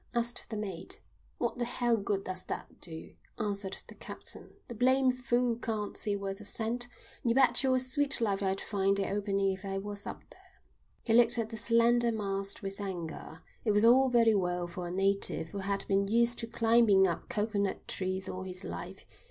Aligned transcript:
asked 0.15 0.49
the 0.49 0.57
mate. 0.57 0.99
"What 1.37 1.59
the 1.59 1.65
hell 1.65 1.95
good 1.95 2.23
does 2.23 2.43
that 2.45 2.81
do?" 2.81 3.13
answered 3.37 3.83
the 3.87 3.93
captain. 3.93 4.55
"The 4.67 4.73
blame 4.73 5.11
fool 5.11 5.57
can't 5.57 5.95
see 5.95 6.15
worth 6.15 6.41
a 6.41 6.43
cent. 6.43 6.87
You 7.23 7.35
bet 7.35 7.61
your 7.61 7.77
sweet 7.77 8.19
life 8.19 8.41
I'd 8.41 8.59
find 8.59 8.97
the 8.97 9.11
opening 9.11 9.51
if 9.51 9.63
I 9.63 9.77
was 9.77 10.07
up 10.07 10.23
there." 10.31 10.63
He 11.03 11.13
looked 11.13 11.37
at 11.37 11.51
the 11.51 11.57
slender 11.57 12.11
mast 12.11 12.63
with 12.63 12.81
anger. 12.81 13.41
It 13.63 13.73
was 13.73 13.85
all 13.85 14.09
very 14.09 14.33
well 14.33 14.65
for 14.65 14.87
a 14.87 14.91
native 14.91 15.49
who 15.49 15.59
had 15.59 15.85
been 15.87 16.07
used 16.07 16.39
to 16.39 16.47
climbing 16.47 17.05
up 17.05 17.29
coconut 17.29 17.87
trees 17.87 18.27
all 18.27 18.41
his 18.41 18.63
life. 18.63 19.05